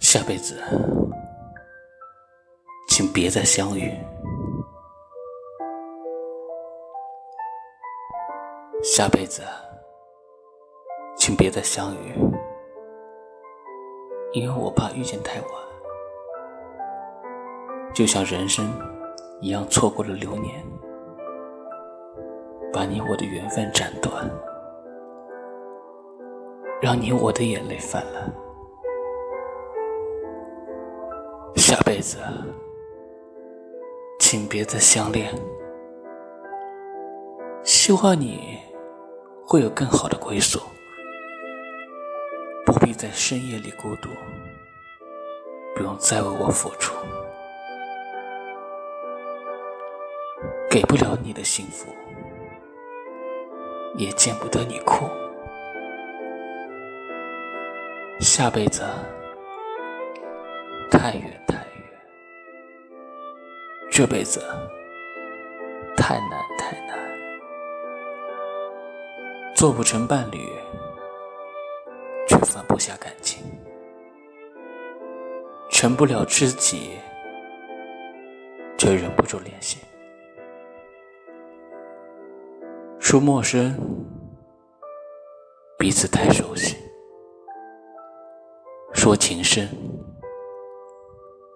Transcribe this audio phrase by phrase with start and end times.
[0.00, 0.62] 下辈子，
[2.88, 3.92] 请别再相遇。
[8.82, 9.42] 下辈子，
[11.16, 12.14] 请别再相遇，
[14.32, 15.50] 因为我怕遇见太晚，
[17.92, 18.72] 就像人生
[19.40, 20.64] 一样错过了流年，
[22.72, 24.30] 把你我的缘分斩断，
[26.80, 28.32] 让你我的眼泪泛滥。
[31.56, 32.18] 下辈子，
[34.18, 35.34] 请别再相恋，
[37.62, 38.58] 希望你。
[39.48, 40.58] 会有更好的归宿，
[42.64, 44.08] 不必在深夜里孤独，
[45.72, 46.96] 不用再为我付出，
[50.68, 51.86] 给不了你的幸福，
[53.94, 55.04] 也见不得你哭。
[58.20, 58.82] 下辈子
[60.90, 61.42] 太远。
[61.46, 61.64] 太远，
[63.90, 64.40] 这辈子
[65.96, 66.98] 太难太难。
[69.54, 70.38] 做不成伴侣，
[72.28, 73.42] 却放不下感情；
[75.70, 76.98] 成不了知己，
[78.76, 79.78] 却忍不住联系。
[82.98, 83.74] 说陌生，
[85.78, 86.76] 彼此太熟悉；
[88.92, 89.68] 说情深，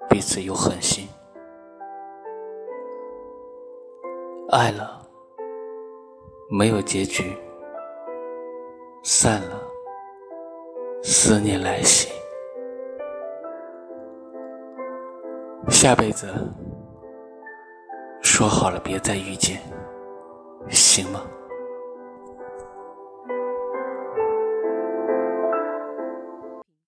[0.08, 1.08] 彼此又狠心。
[4.50, 5.00] 爱了，
[6.50, 7.36] 没有结局。
[9.02, 9.60] 散了，
[11.02, 12.10] 思念来袭。
[15.68, 16.26] 下辈子
[18.20, 19.62] 说好了，别再遇见，
[20.68, 21.22] 行吗？